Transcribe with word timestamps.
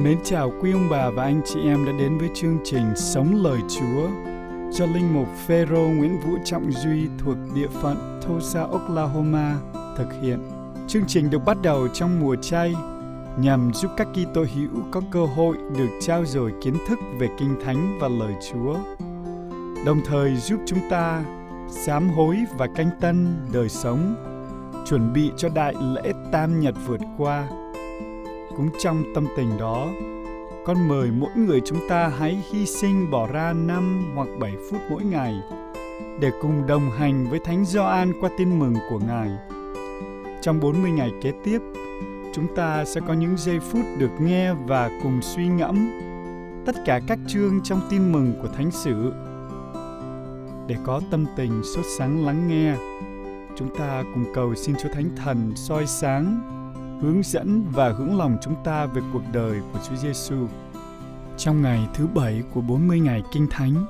Mến 0.00 0.18
chào 0.24 0.52
quý 0.60 0.72
ông 0.72 0.88
bà 0.90 1.10
và 1.10 1.22
anh 1.22 1.40
chị 1.44 1.60
em 1.64 1.86
đã 1.86 1.92
đến 1.98 2.18
với 2.18 2.28
chương 2.34 2.58
trình 2.64 2.92
Sống 2.96 3.42
Lời 3.44 3.58
Chúa 3.68 4.08
do 4.70 4.86
Linh 4.86 5.14
Mục 5.14 5.28
Phêrô 5.46 5.88
Nguyễn 5.88 6.20
Vũ 6.20 6.38
Trọng 6.44 6.72
Duy 6.72 7.08
thuộc 7.18 7.36
địa 7.54 7.68
phận 7.68 8.20
Tulsa, 8.26 8.62
Oklahoma 8.62 9.56
thực 9.96 10.08
hiện. 10.22 10.38
Chương 10.88 11.02
trình 11.08 11.30
được 11.30 11.38
bắt 11.38 11.56
đầu 11.62 11.88
trong 11.88 12.20
mùa 12.20 12.36
chay 12.36 12.74
nhằm 13.38 13.70
giúp 13.74 13.90
các 13.96 14.08
Kitô 14.12 14.44
hữu 14.54 14.82
có 14.90 15.00
cơ 15.10 15.26
hội 15.26 15.56
được 15.78 15.98
trao 16.00 16.24
dồi 16.24 16.52
kiến 16.62 16.74
thức 16.88 16.98
về 17.18 17.28
Kinh 17.38 17.54
Thánh 17.64 17.98
và 18.00 18.08
lời 18.08 18.32
Chúa, 18.52 18.76
đồng 19.86 20.00
thời 20.06 20.36
giúp 20.36 20.60
chúng 20.66 20.90
ta 20.90 21.24
sám 21.70 22.10
hối 22.10 22.36
và 22.58 22.66
canh 22.74 22.90
tân 23.00 23.36
đời 23.52 23.68
sống, 23.68 24.14
chuẩn 24.86 25.12
bị 25.12 25.30
cho 25.36 25.48
đại 25.48 25.74
lễ 25.94 26.12
Tam 26.32 26.60
Nhật 26.60 26.74
vượt 26.86 27.00
qua– 27.18 27.48
cũng 28.56 28.68
trong 28.78 29.04
tâm 29.14 29.26
tình 29.36 29.58
đó, 29.58 29.88
con 30.64 30.88
mời 30.88 31.10
mỗi 31.10 31.30
người 31.36 31.60
chúng 31.64 31.88
ta 31.88 32.08
hãy 32.08 32.42
hy 32.50 32.66
sinh 32.66 33.10
bỏ 33.10 33.26
ra 33.26 33.52
5 33.52 34.12
hoặc 34.14 34.28
7 34.40 34.52
phút 34.70 34.80
mỗi 34.90 35.04
ngày 35.04 35.34
để 36.20 36.30
cùng 36.42 36.66
đồng 36.66 36.90
hành 36.90 37.26
với 37.30 37.38
Thánh 37.38 37.64
Gioan 37.64 38.12
qua 38.20 38.30
tin 38.38 38.58
mừng 38.58 38.74
của 38.90 38.98
Ngài. 38.98 39.30
Trong 40.42 40.60
40 40.60 40.90
ngày 40.90 41.10
kế 41.22 41.32
tiếp, 41.44 41.58
chúng 42.34 42.56
ta 42.56 42.84
sẽ 42.84 43.00
có 43.08 43.12
những 43.12 43.36
giây 43.36 43.60
phút 43.60 43.84
được 43.98 44.10
nghe 44.20 44.52
và 44.52 45.00
cùng 45.02 45.22
suy 45.22 45.48
ngẫm 45.48 45.90
tất 46.66 46.76
cả 46.86 47.00
các 47.06 47.18
chương 47.26 47.60
trong 47.64 47.80
tin 47.90 48.12
mừng 48.12 48.32
của 48.42 48.48
Thánh 48.48 48.70
sử. 48.70 49.12
Để 50.66 50.76
có 50.84 51.00
tâm 51.10 51.26
tình 51.36 51.62
sốt 51.74 51.84
sáng 51.98 52.26
lắng 52.26 52.48
nghe, 52.48 52.74
chúng 53.56 53.76
ta 53.78 54.02
cùng 54.14 54.24
cầu 54.34 54.54
xin 54.54 54.76
Chúa 54.82 54.88
Thánh 54.94 55.16
Thần 55.16 55.52
soi 55.56 55.86
sáng 55.86 56.40
hướng 57.02 57.22
dẫn 57.22 57.64
và 57.70 57.92
hướng 57.92 58.18
lòng 58.18 58.36
chúng 58.42 58.54
ta 58.64 58.86
về 58.86 59.02
cuộc 59.12 59.22
đời 59.32 59.60
của 59.72 59.78
Chúa 59.88 59.96
Giêsu. 59.96 60.46
Trong 61.36 61.62
ngày 61.62 61.88
thứ 61.94 62.06
bảy 62.06 62.42
của 62.54 62.60
40 62.60 63.00
ngày 63.00 63.22
Kinh 63.32 63.46
Thánh, 63.50 63.86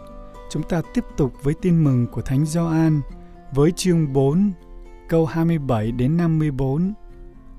chúng 0.51 0.63
ta 0.63 0.83
tiếp 0.95 1.05
tục 1.17 1.33
với 1.43 1.55
tin 1.63 1.85
mừng 1.85 2.07
của 2.07 2.23
Thánh 2.23 2.47
Gioan 2.47 3.01
với 3.55 3.73
chương 3.77 4.13
4, 4.13 4.53
câu 5.09 5.27
27 5.27 5.93
đến 5.93 6.17
54, 6.17 6.93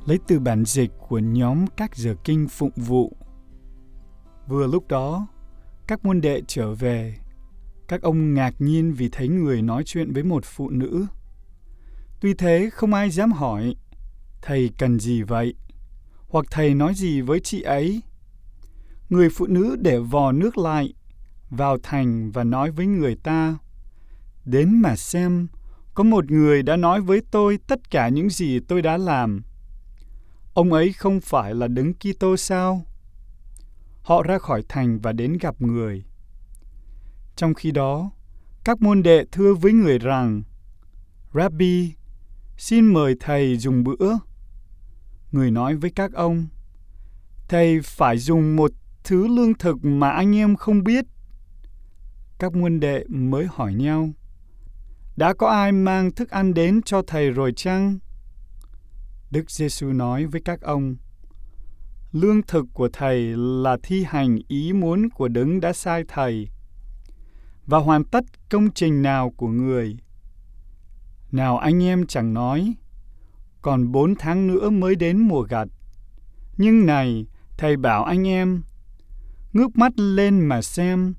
lấy 0.05 0.19
từ 0.27 0.39
bản 0.39 0.65
dịch 0.65 0.91
của 1.07 1.19
nhóm 1.19 1.65
các 1.77 1.95
giờ 1.95 2.15
kinh 2.23 2.47
phụng 2.47 2.73
vụ. 2.75 3.17
Vừa 4.47 4.67
lúc 4.67 4.87
đó, 4.87 5.27
các 5.87 6.05
môn 6.05 6.21
đệ 6.21 6.41
trở 6.47 6.73
về. 6.73 7.15
Các 7.87 8.01
ông 8.01 8.33
ngạc 8.33 8.53
nhiên 8.59 8.93
vì 8.93 9.09
thấy 9.09 9.27
người 9.27 9.61
nói 9.61 9.83
chuyện 9.85 10.13
với 10.13 10.23
một 10.23 10.45
phụ 10.45 10.69
nữ. 10.69 11.05
Tuy 12.21 12.33
thế, 12.33 12.69
không 12.73 12.93
ai 12.93 13.09
dám 13.09 13.31
hỏi, 13.31 13.75
Thầy 14.45 14.69
cần 14.77 14.99
gì 14.99 15.21
vậy? 15.21 15.53
Hoặc 16.29 16.45
thầy 16.51 16.73
nói 16.73 16.93
gì 16.95 17.21
với 17.21 17.39
chị 17.39 17.61
ấy? 17.61 18.01
Người 19.09 19.29
phụ 19.29 19.47
nữ 19.47 19.75
để 19.81 19.99
vò 19.99 20.31
nước 20.31 20.57
lại, 20.57 20.93
vào 21.49 21.77
thành 21.83 22.31
và 22.31 22.43
nói 22.43 22.71
với 22.71 22.85
người 22.85 23.15
ta, 23.15 23.57
Đến 24.45 24.81
mà 24.81 24.95
xem, 24.95 25.47
có 25.93 26.03
một 26.03 26.31
người 26.31 26.63
đã 26.63 26.75
nói 26.75 27.01
với 27.01 27.21
tôi 27.31 27.59
tất 27.67 27.91
cả 27.91 28.09
những 28.09 28.29
gì 28.29 28.59
tôi 28.59 28.81
đã 28.81 28.97
làm. 28.97 29.41
Ông 30.53 30.73
ấy 30.73 30.93
không 30.93 31.19
phải 31.21 31.55
là 31.55 31.67
đứng 31.67 31.93
Kitô 31.93 32.37
sao? 32.37 32.85
Họ 34.01 34.23
ra 34.23 34.37
khỏi 34.37 34.63
thành 34.69 34.99
và 34.99 35.11
đến 35.11 35.37
gặp 35.41 35.61
người. 35.61 36.03
Trong 37.35 37.53
khi 37.53 37.71
đó, 37.71 38.11
các 38.63 38.81
môn 38.81 39.03
đệ 39.03 39.25
thưa 39.31 39.53
với 39.53 39.73
người 39.73 39.99
rằng, 39.99 40.43
Rabbi, 41.33 41.93
xin 42.57 42.93
mời 42.93 43.15
thầy 43.19 43.57
dùng 43.57 43.83
bữa. 43.83 44.13
Người 45.33 45.51
nói 45.51 45.75
với 45.75 45.91
các 45.95 46.13
ông, 46.13 46.47
Thầy 47.47 47.81
phải 47.81 48.17
dùng 48.17 48.55
một 48.55 48.71
thứ 49.03 49.27
lương 49.27 49.53
thực 49.53 49.77
mà 49.81 50.09
anh 50.09 50.35
em 50.35 50.55
không 50.55 50.83
biết. 50.83 51.05
Các 52.39 52.55
môn 52.55 52.79
đệ 52.79 53.03
mới 53.09 53.47
hỏi 53.49 53.73
nhau, 53.73 54.09
Đã 55.15 55.33
có 55.33 55.47
ai 55.47 55.71
mang 55.71 56.11
thức 56.11 56.29
ăn 56.29 56.53
đến 56.53 56.81
cho 56.81 57.01
thầy 57.07 57.31
rồi 57.31 57.53
chăng? 57.55 57.99
Đức 59.31 59.51
Giêsu 59.51 59.87
nói 59.87 60.25
với 60.25 60.41
các 60.45 60.61
ông, 60.61 60.95
Lương 62.11 62.41
thực 62.47 62.65
của 62.73 62.89
thầy 62.93 63.37
là 63.37 63.77
thi 63.83 64.03
hành 64.03 64.39
ý 64.47 64.73
muốn 64.73 65.09
của 65.09 65.27
đấng 65.27 65.59
đã 65.59 65.73
sai 65.73 66.03
thầy 66.07 66.47
và 67.65 67.77
hoàn 67.77 68.03
tất 68.03 68.23
công 68.49 68.71
trình 68.71 69.01
nào 69.01 69.33
của 69.37 69.47
người. 69.47 69.97
Nào 71.31 71.57
anh 71.57 71.83
em 71.83 72.07
chẳng 72.07 72.33
nói, 72.33 72.73
còn 73.63 73.91
bốn 73.91 74.15
tháng 74.15 74.47
nữa 74.47 74.69
mới 74.69 74.95
đến 74.95 75.17
mùa 75.17 75.41
gặt. 75.41 75.67
Nhưng 76.57 76.85
này, 76.85 77.25
thầy 77.57 77.77
bảo 77.77 78.03
anh 78.03 78.27
em, 78.27 78.61
ngước 79.53 79.77
mắt 79.77 79.99
lên 79.99 80.39
mà 80.41 80.61
xem, 80.61 81.13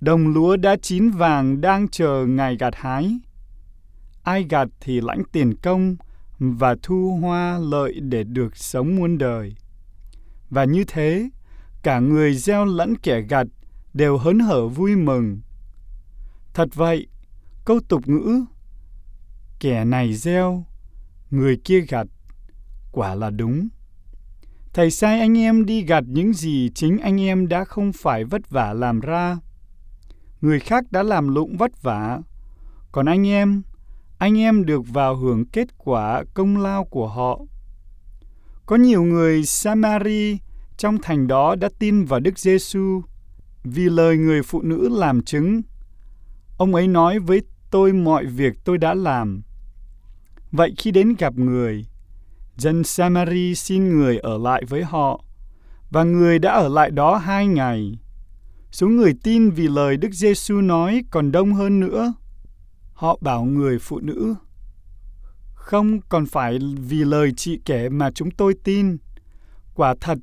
đồng 0.00 0.28
lúa 0.28 0.56
đã 0.56 0.76
chín 0.82 1.10
vàng 1.10 1.60
đang 1.60 1.88
chờ 1.88 2.26
ngày 2.28 2.56
gặt 2.56 2.74
hái. 2.76 3.18
Ai 4.22 4.46
gặt 4.50 4.68
thì 4.80 5.00
lãnh 5.00 5.22
tiền 5.32 5.56
công 5.56 5.96
và 6.38 6.76
thu 6.82 7.18
hoa 7.22 7.58
lợi 7.58 8.00
để 8.00 8.24
được 8.24 8.56
sống 8.56 8.96
muôn 8.96 9.18
đời. 9.18 9.54
Và 10.50 10.64
như 10.64 10.84
thế, 10.88 11.28
cả 11.82 12.00
người 12.00 12.34
gieo 12.34 12.64
lẫn 12.64 12.96
kẻ 12.96 13.20
gặt 13.20 13.46
đều 13.94 14.18
hớn 14.18 14.38
hở 14.38 14.68
vui 14.68 14.96
mừng. 14.96 15.40
Thật 16.54 16.68
vậy, 16.74 17.06
câu 17.64 17.80
tục 17.88 18.08
ngữ, 18.08 18.44
kẻ 19.60 19.84
này 19.84 20.14
gieo, 20.14 20.64
người 21.30 21.56
kia 21.64 21.80
gặt, 21.80 22.06
quả 22.92 23.14
là 23.14 23.30
đúng. 23.30 23.68
Thầy 24.72 24.90
sai 24.90 25.20
anh 25.20 25.38
em 25.38 25.66
đi 25.66 25.82
gặt 25.82 26.04
những 26.06 26.32
gì 26.32 26.70
chính 26.74 26.98
anh 26.98 27.20
em 27.20 27.48
đã 27.48 27.64
không 27.64 27.92
phải 27.92 28.24
vất 28.24 28.50
vả 28.50 28.72
làm 28.72 29.00
ra. 29.00 29.36
Người 30.40 30.60
khác 30.60 30.84
đã 30.90 31.02
làm 31.02 31.28
lụng 31.28 31.56
vất 31.56 31.82
vả, 31.82 32.20
còn 32.92 33.06
anh 33.06 33.26
em, 33.26 33.62
anh 34.18 34.38
em 34.38 34.64
được 34.64 34.82
vào 34.88 35.16
hưởng 35.16 35.44
kết 35.44 35.78
quả 35.78 36.24
công 36.34 36.56
lao 36.56 36.84
của 36.84 37.08
họ. 37.08 37.40
Có 38.66 38.76
nhiều 38.76 39.02
người 39.02 39.44
Samari 39.44 40.38
trong 40.76 40.98
thành 41.02 41.26
đó 41.26 41.54
đã 41.54 41.68
tin 41.78 42.04
vào 42.04 42.20
Đức 42.20 42.38
Giêsu 42.38 43.02
vì 43.64 43.88
lời 43.88 44.16
người 44.16 44.42
phụ 44.42 44.62
nữ 44.62 44.88
làm 44.88 45.22
chứng. 45.22 45.62
Ông 46.56 46.74
ấy 46.74 46.88
nói 46.88 47.18
với 47.18 47.42
tôi 47.70 47.92
mọi 47.92 48.26
việc 48.26 48.54
tôi 48.64 48.78
đã 48.78 48.94
làm. 48.94 49.42
Vậy 50.52 50.74
khi 50.78 50.90
đến 50.90 51.14
gặp 51.18 51.38
người, 51.38 51.86
dân 52.56 52.84
Samari 52.84 53.54
xin 53.54 53.88
người 53.88 54.18
ở 54.18 54.38
lại 54.38 54.62
với 54.68 54.84
họ, 54.84 55.24
và 55.90 56.04
người 56.04 56.38
đã 56.38 56.52
ở 56.52 56.68
lại 56.68 56.90
đó 56.90 57.16
hai 57.16 57.46
ngày. 57.46 57.98
Số 58.72 58.88
người 58.88 59.14
tin 59.22 59.50
vì 59.50 59.68
lời 59.68 59.96
Đức 59.96 60.12
Giêsu 60.12 60.60
nói 60.60 61.02
còn 61.10 61.32
đông 61.32 61.54
hơn 61.54 61.80
nữa. 61.80 62.12
Họ 62.92 63.18
bảo 63.20 63.44
người 63.44 63.78
phụ 63.78 64.00
nữ, 64.00 64.34
không 65.54 66.00
còn 66.08 66.26
phải 66.26 66.58
vì 66.78 67.04
lời 67.04 67.32
chị 67.36 67.60
kể 67.64 67.88
mà 67.88 68.10
chúng 68.10 68.30
tôi 68.30 68.54
tin. 68.64 68.96
Quả 69.74 69.94
thật, 70.00 70.18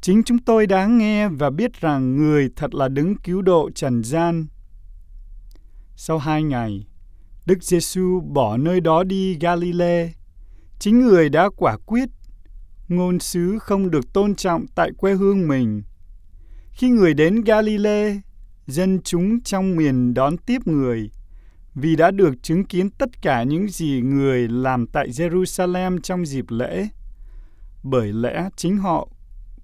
chính 0.00 0.22
chúng 0.22 0.38
tôi 0.38 0.66
đã 0.66 0.86
nghe 0.86 1.28
và 1.28 1.50
biết 1.50 1.80
rằng 1.80 2.16
người 2.16 2.50
thật 2.56 2.74
là 2.74 2.88
đứng 2.88 3.16
cứu 3.16 3.42
độ 3.42 3.70
trần 3.74 4.04
gian. 4.04 4.46
Sau 5.96 6.18
hai 6.18 6.42
ngày, 6.42 6.86
Đức 7.48 7.62
Giêsu 7.62 8.20
bỏ 8.20 8.56
nơi 8.56 8.80
đó 8.80 9.02
đi 9.02 9.38
Galilee. 9.40 10.12
Chính 10.78 11.00
người 11.00 11.28
đã 11.28 11.48
quả 11.56 11.76
quyết 11.86 12.08
ngôn 12.88 13.18
sứ 13.18 13.58
không 13.58 13.90
được 13.90 14.12
tôn 14.12 14.34
trọng 14.34 14.66
tại 14.74 14.90
quê 14.98 15.14
hương 15.14 15.48
mình. 15.48 15.82
Khi 16.72 16.88
người 16.88 17.14
đến 17.14 17.44
Galilee, 17.44 18.16
dân 18.66 19.02
chúng 19.04 19.40
trong 19.40 19.76
miền 19.76 20.14
đón 20.14 20.36
tiếp 20.36 20.66
người 20.66 21.10
vì 21.74 21.96
đã 21.96 22.10
được 22.10 22.42
chứng 22.42 22.64
kiến 22.64 22.90
tất 22.90 23.22
cả 23.22 23.42
những 23.42 23.68
gì 23.68 24.00
người 24.04 24.48
làm 24.48 24.86
tại 24.86 25.08
Jerusalem 25.08 25.98
trong 25.98 26.26
dịp 26.26 26.44
lễ. 26.48 26.88
Bởi 27.82 28.12
lẽ 28.12 28.48
chính 28.56 28.76
họ 28.76 29.08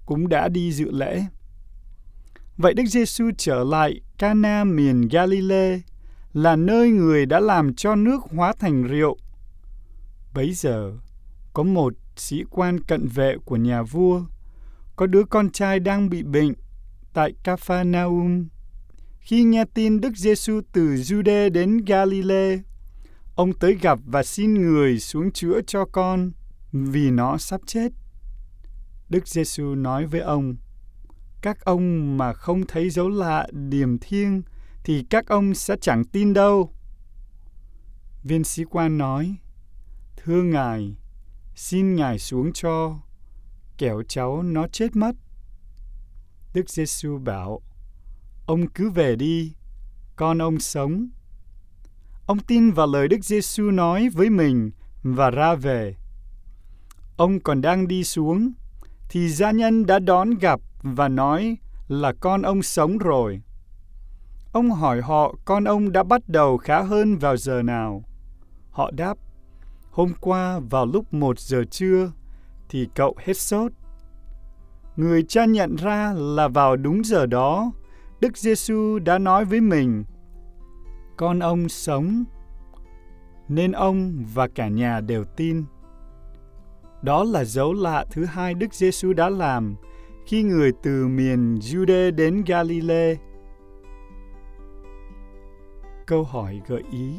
cũng 0.05 0.29
đã 0.29 0.47
đi 0.47 0.71
dự 0.71 0.91
lễ. 0.91 1.25
Vậy 2.57 2.73
Đức 2.73 2.85
Giêsu 2.85 3.31
trở 3.37 3.63
lại 3.63 4.01
Cana 4.17 4.63
miền 4.63 5.07
Galilee 5.11 5.79
là 6.35 6.55
nơi 6.55 6.89
người 6.89 7.25
đã 7.25 7.39
làm 7.39 7.73
cho 7.73 7.95
nước 7.95 8.21
hóa 8.35 8.53
thành 8.59 8.83
rượu. 8.83 9.17
Bấy 10.33 10.53
giờ, 10.53 10.91
có 11.53 11.63
một 11.63 11.93
sĩ 12.15 12.43
quan 12.49 12.83
cận 12.83 13.07
vệ 13.07 13.35
của 13.45 13.55
nhà 13.55 13.83
vua, 13.83 14.21
có 14.95 15.07
đứa 15.07 15.23
con 15.23 15.49
trai 15.49 15.79
đang 15.79 16.09
bị 16.09 16.23
bệnh 16.23 16.53
tại 17.13 17.33
Capernaum. 17.43 18.47
Khi 19.19 19.43
nghe 19.43 19.65
tin 19.73 20.01
Đức 20.01 20.17
Giêsu 20.17 20.61
từ 20.71 20.81
Jude 20.81 21.49
đến 21.49 21.77
Galilee, 21.85 22.59
ông 23.35 23.53
tới 23.53 23.77
gặp 23.81 23.99
và 24.05 24.23
xin 24.23 24.53
người 24.53 24.99
xuống 24.99 25.31
chữa 25.31 25.61
cho 25.67 25.85
con 25.85 26.31
vì 26.71 27.11
nó 27.11 27.37
sắp 27.37 27.61
chết. 27.65 27.91
Đức 29.09 29.27
Giêsu 29.27 29.75
nói 29.75 30.05
với 30.05 30.21
ông: 30.21 30.55
Các 31.41 31.65
ông 31.65 32.17
mà 32.17 32.33
không 32.33 32.65
thấy 32.67 32.89
dấu 32.89 33.09
lạ 33.09 33.47
điềm 33.51 33.97
thiêng 33.97 34.41
thì 34.85 35.05
các 35.09 35.27
ông 35.27 35.53
sẽ 35.53 35.75
chẳng 35.81 36.05
tin 36.05 36.33
đâu. 36.33 36.73
Viên 38.23 38.43
sĩ 38.43 38.63
quan 38.63 38.97
nói, 38.97 39.35
Thưa 40.17 40.43
Ngài, 40.43 40.95
xin 41.55 41.95
Ngài 41.95 42.19
xuống 42.19 42.53
cho, 42.53 42.99
kẻo 43.77 44.03
cháu 44.07 44.43
nó 44.43 44.67
chết 44.67 44.95
mất. 44.95 45.15
Đức 46.53 46.69
Giêsu 46.69 47.17
bảo, 47.17 47.61
ông 48.45 48.67
cứ 48.67 48.89
về 48.89 49.15
đi, 49.15 49.53
con 50.15 50.41
ông 50.41 50.59
sống. 50.59 51.09
Ông 52.25 52.39
tin 52.39 52.71
vào 52.71 52.87
lời 52.87 53.07
Đức 53.07 53.25
Giêsu 53.25 53.63
nói 53.63 54.09
với 54.09 54.29
mình 54.29 54.71
và 55.03 55.29
ra 55.29 55.55
về. 55.55 55.95
Ông 57.17 57.39
còn 57.39 57.61
đang 57.61 57.87
đi 57.87 58.03
xuống, 58.03 58.51
thì 59.09 59.29
gia 59.29 59.51
nhân 59.51 59.85
đã 59.85 59.99
đón 59.99 60.29
gặp 60.29 60.61
và 60.81 61.07
nói 61.07 61.57
là 61.87 62.13
con 62.19 62.41
ông 62.41 62.63
sống 62.63 62.97
rồi. 62.97 63.41
Ông 64.55 64.71
hỏi 64.71 65.01
họ 65.01 65.35
con 65.45 65.63
ông 65.63 65.91
đã 65.91 66.03
bắt 66.03 66.21
đầu 66.27 66.57
khá 66.57 66.81
hơn 66.81 67.17
vào 67.17 67.37
giờ 67.37 67.61
nào. 67.61 68.03
Họ 68.71 68.91
đáp, 68.91 69.17
hôm 69.91 70.13
qua 70.21 70.59
vào 70.59 70.85
lúc 70.85 71.13
một 71.13 71.39
giờ 71.39 71.63
trưa 71.71 72.11
thì 72.69 72.87
cậu 72.95 73.15
hết 73.25 73.37
sốt. 73.37 73.71
Người 74.95 75.23
cha 75.23 75.45
nhận 75.45 75.75
ra 75.75 76.13
là 76.13 76.47
vào 76.47 76.75
đúng 76.75 77.03
giờ 77.03 77.25
đó, 77.25 77.71
Đức 78.19 78.37
Giêsu 78.37 78.99
đã 78.99 79.17
nói 79.17 79.45
với 79.45 79.61
mình, 79.61 80.03
con 81.17 81.39
ông 81.39 81.69
sống. 81.69 82.23
Nên 83.49 83.71
ông 83.71 84.25
và 84.33 84.47
cả 84.47 84.67
nhà 84.67 84.99
đều 84.99 85.23
tin. 85.23 85.63
Đó 87.01 87.23
là 87.23 87.43
dấu 87.43 87.73
lạ 87.73 88.05
thứ 88.11 88.25
hai 88.25 88.53
Đức 88.53 88.73
Giêsu 88.73 89.13
đã 89.13 89.29
làm 89.29 89.75
khi 90.25 90.43
người 90.43 90.71
từ 90.83 91.07
miền 91.07 91.55
Jude 91.55 92.15
đến 92.15 92.43
Galilee. 92.47 93.15
Câu 96.05 96.23
hỏi 96.23 96.61
gợi 96.67 96.83
ý 96.91 97.15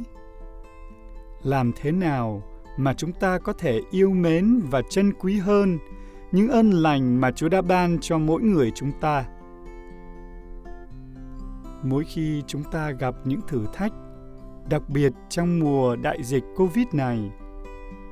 Làm 1.42 1.72
thế 1.76 1.92
nào 1.92 2.42
mà 2.76 2.94
chúng 2.94 3.12
ta 3.12 3.38
có 3.38 3.52
thể 3.52 3.80
yêu 3.90 4.10
mến 4.10 4.60
và 4.70 4.82
trân 4.90 5.12
quý 5.12 5.38
hơn 5.38 5.78
những 6.32 6.48
ơn 6.48 6.70
lành 6.70 7.20
mà 7.20 7.30
Chúa 7.30 7.48
đã 7.48 7.62
ban 7.62 7.98
cho 8.00 8.18
mỗi 8.18 8.42
người 8.42 8.72
chúng 8.74 8.92
ta? 9.00 9.24
Mỗi 11.82 12.04
khi 12.04 12.42
chúng 12.46 12.62
ta 12.72 12.90
gặp 12.90 13.14
những 13.24 13.40
thử 13.48 13.66
thách, 13.72 13.92
đặc 14.70 14.82
biệt 14.88 15.12
trong 15.28 15.60
mùa 15.60 15.96
đại 15.96 16.22
dịch 16.22 16.44
Covid 16.56 16.86
này, 16.92 17.30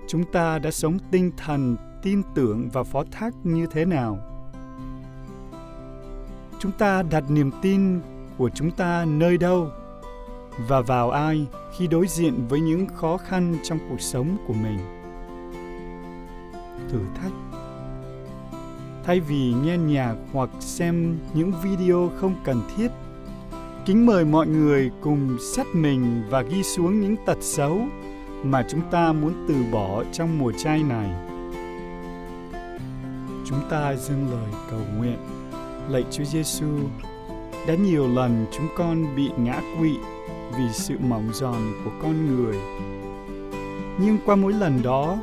chúng 0.07 0.25
ta 0.33 0.59
đã 0.59 0.71
sống 0.71 0.99
tinh 1.11 1.31
thần 1.37 1.77
tin 2.03 2.23
tưởng 2.35 2.69
và 2.73 2.83
phó 2.83 3.05
thác 3.13 3.35
như 3.45 3.67
thế 3.71 3.85
nào? 3.85 4.19
Chúng 6.59 6.73
ta 6.73 7.03
đặt 7.03 7.25
niềm 7.31 7.51
tin 7.63 8.01
của 8.39 8.51
chúng 8.51 8.71
ta 8.71 9.05
nơi 9.05 9.39
đâu? 9.39 9.71
Và 10.59 10.81
vào 10.81 11.11
ai 11.11 11.47
khi 11.77 11.87
đối 11.87 12.07
diện 12.07 12.47
với 12.49 12.61
những 12.61 12.87
khó 12.87 13.17
khăn 13.17 13.57
trong 13.63 13.79
cuộc 13.89 14.01
sống 14.01 14.37
của 14.47 14.55
mình? 14.55 14.79
Thử 16.89 16.99
thách 17.21 17.33
Thay 19.05 19.21
vì 19.21 19.55
nghe 19.65 19.77
nhạc 19.77 20.15
hoặc 20.33 20.51
xem 20.61 21.19
những 21.35 21.53
video 21.63 22.11
không 22.17 22.35
cần 22.45 22.61
thiết, 22.77 22.89
kính 23.87 24.07
mời 24.07 24.25
mọi 24.25 24.47
người 24.47 24.91
cùng 25.01 25.39
xét 25.55 25.67
mình 25.75 26.23
và 26.31 26.43
ghi 26.43 26.63
xuống 26.63 27.01
những 27.01 27.17
tật 27.27 27.39
xấu 27.41 27.81
mà 28.43 28.67
chúng 28.71 28.81
ta 28.91 29.13
muốn 29.13 29.45
từ 29.49 29.55
bỏ 29.73 30.05
trong 30.13 30.39
mùa 30.39 30.53
chay 30.53 30.83
này. 30.83 31.11
Chúng 33.47 33.61
ta 33.71 33.95
dâng 33.95 34.31
lời 34.31 34.61
cầu 34.71 34.81
nguyện. 34.99 35.19
Lạy 35.89 36.05
Chúa 36.11 36.25
Giêsu, 36.25 36.67
đã 37.67 37.75
nhiều 37.75 38.09
lần 38.09 38.47
chúng 38.53 38.69
con 38.77 39.17
bị 39.17 39.31
ngã 39.37 39.61
quỵ 39.79 39.95
vì 40.59 40.65
sự 40.73 40.99
mỏng 40.99 41.29
giòn 41.33 41.73
của 41.85 41.91
con 42.03 42.27
người. 42.27 42.57
Nhưng 43.99 44.19
qua 44.27 44.37
mỗi 44.37 44.53
lần 44.53 44.83
đó, 44.83 45.17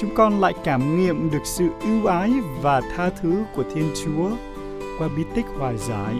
chúng 0.00 0.14
con 0.14 0.40
lại 0.40 0.54
cảm 0.64 1.00
nghiệm 1.00 1.30
được 1.30 1.42
sự 1.44 1.68
ưu 1.80 2.06
ái 2.06 2.32
và 2.62 2.80
tha 2.96 3.10
thứ 3.10 3.44
của 3.56 3.64
Thiên 3.74 3.90
Chúa 4.04 4.30
qua 4.98 5.08
bí 5.16 5.24
tích 5.34 5.46
hòa 5.58 5.72
giải. 5.72 6.14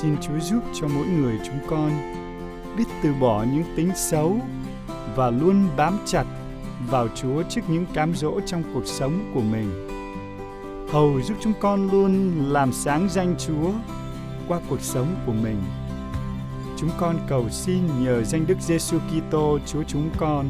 Xin 0.00 0.16
Chúa 0.20 0.38
giúp 0.40 0.60
cho 0.74 0.88
mỗi 0.94 1.06
người 1.06 1.38
chúng 1.46 1.58
con 1.66 1.90
biết 2.76 2.84
từ 3.02 3.12
bỏ 3.20 3.44
những 3.52 3.64
tính 3.76 3.90
xấu 3.96 4.36
và 5.16 5.30
luôn 5.30 5.68
bám 5.76 5.98
chặt 6.06 6.24
vào 6.90 7.08
Chúa 7.14 7.42
trước 7.42 7.60
những 7.68 7.86
cám 7.94 8.14
dỗ 8.14 8.40
trong 8.46 8.62
cuộc 8.74 8.86
sống 8.86 9.30
của 9.34 9.40
mình. 9.40 9.88
Hầu 10.92 11.20
giúp 11.20 11.34
chúng 11.40 11.52
con 11.60 11.90
luôn 11.90 12.32
làm 12.48 12.72
sáng 12.72 13.08
danh 13.10 13.34
Chúa 13.38 13.70
qua 14.48 14.60
cuộc 14.68 14.80
sống 14.80 15.06
của 15.26 15.32
mình. 15.32 15.56
Chúng 16.80 16.90
con 16.98 17.18
cầu 17.28 17.48
xin 17.50 18.04
nhờ 18.04 18.22
danh 18.24 18.46
Đức 18.46 18.60
Giêsu 18.60 18.98
Kitô, 18.98 19.58
Chúa 19.66 19.82
chúng 19.82 20.10
con 20.16 20.46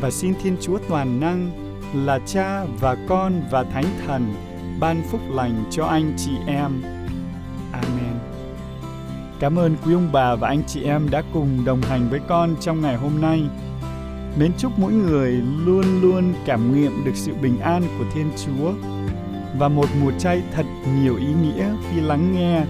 và 0.00 0.10
xin 0.10 0.34
Thiên 0.42 0.56
Chúa 0.60 0.78
toàn 0.88 1.20
năng, 1.20 1.50
là 1.94 2.18
Cha 2.26 2.64
và 2.80 2.96
Con 3.08 3.32
và 3.50 3.64
Thánh 3.64 3.84
Thần, 4.06 4.34
ban 4.80 5.02
phúc 5.10 5.20
lành 5.30 5.64
cho 5.70 5.84
anh 5.84 6.14
chị 6.16 6.30
em. 6.46 6.82
Amen. 7.72 8.18
Cảm 9.40 9.58
ơn 9.58 9.76
quý 9.84 9.94
ông 9.94 10.08
bà 10.12 10.34
và 10.34 10.48
anh 10.48 10.62
chị 10.66 10.82
em 10.82 11.10
đã 11.10 11.22
cùng 11.32 11.64
đồng 11.64 11.82
hành 11.82 12.10
với 12.10 12.20
con 12.28 12.56
trong 12.60 12.80
ngày 12.80 12.96
hôm 12.96 13.20
nay. 13.20 13.42
Mến 14.38 14.52
chúc 14.58 14.72
mỗi 14.78 14.92
người 14.92 15.30
luôn 15.66 16.00
luôn 16.02 16.34
cảm 16.46 16.74
nghiệm 16.74 17.04
được 17.04 17.14
sự 17.14 17.34
bình 17.42 17.60
an 17.60 17.82
của 17.98 18.04
Thiên 18.14 18.30
Chúa 18.36 18.72
và 19.58 19.68
một 19.68 19.88
mùa 20.02 20.12
chay 20.18 20.42
thật 20.54 20.66
nhiều 21.02 21.16
ý 21.16 21.26
nghĩa 21.42 21.68
khi 21.90 22.00
lắng 22.00 22.32
nghe 22.32 22.64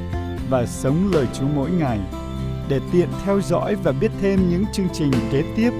và 0.51 0.67
sống 0.67 1.11
lời 1.13 1.27
Chúa 1.33 1.47
mỗi 1.55 1.71
ngày. 1.71 1.99
Để 2.69 2.81
tiện 2.93 3.09
theo 3.25 3.41
dõi 3.41 3.75
và 3.75 3.93
biết 3.93 4.11
thêm 4.21 4.51
những 4.51 4.65
chương 4.73 4.89
trình 4.93 5.11
kế 5.33 5.43
tiếp, 5.57 5.71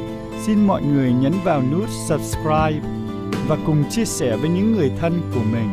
xin 0.47 0.67
mọi 0.67 0.83
người 0.83 1.13
nhấn 1.13 1.33
vào 1.45 1.63
nút 1.73 1.89
subscribe 2.09 2.81
và 3.49 3.57
cùng 3.67 3.85
chia 3.91 4.05
sẻ 4.05 4.37
với 4.37 4.51
những 4.51 4.73
người 4.73 4.91
thân 5.01 5.21
của 5.35 5.43
mình. 5.53 5.69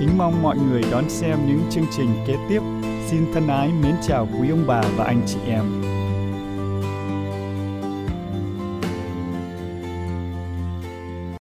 Kính 0.00 0.18
mong 0.18 0.42
mọi 0.42 0.56
người 0.58 0.82
đón 0.90 1.10
xem 1.10 1.38
những 1.46 1.60
chương 1.70 1.86
trình 1.96 2.08
kế 2.26 2.36
tiếp. 2.48 2.60
Xin 3.06 3.32
thân 3.34 3.48
ái 3.48 3.70
mến 3.82 3.94
chào 4.08 4.28
quý 4.40 4.48
ông 4.50 4.64
bà 4.66 4.82
và 4.96 5.04
anh 5.04 5.22
chị 5.26 5.38
em. 5.46 5.82